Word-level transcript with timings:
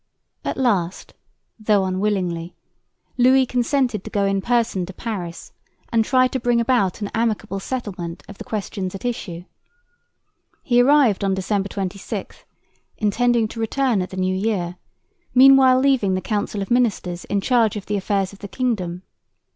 At 0.43 0.57
last, 0.57 1.13
though 1.59 1.85
unwillingly, 1.85 2.55
Louis 3.19 3.45
consented 3.45 4.03
to 4.03 4.09
go 4.09 4.25
in 4.25 4.41
person 4.41 4.83
to 4.87 4.93
Paris 4.93 5.53
and 5.89 6.03
try 6.03 6.27
to 6.29 6.39
bring 6.39 6.59
about 6.59 7.01
an 7.01 7.11
amicable 7.13 7.59
settlement 7.59 8.23
of 8.27 8.39
the 8.39 8.43
questions 8.43 8.95
at 8.95 9.05
issue. 9.05 9.43
He 10.63 10.81
arrived 10.81 11.23
on 11.23 11.35
December 11.35 11.69
26, 11.69 12.45
intending 12.97 13.47
to 13.49 13.59
return 13.59 14.01
at 14.01 14.09
the 14.09 14.17
New 14.17 14.33
Year, 14.35 14.77
meanwhile 15.35 15.79
leaving 15.79 16.15
the 16.15 16.19
Council 16.21 16.63
of 16.63 16.71
Ministers 16.71 17.25
in 17.25 17.39
charge 17.39 17.75
of 17.75 17.85
the 17.85 17.95
affairs 17.97 18.33
of 18.33 18.39
the 18.39 18.47
kingdom. 18.47 19.03